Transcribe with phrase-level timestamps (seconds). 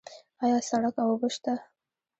[0.43, 1.53] آیا سړک او اوبه شته؟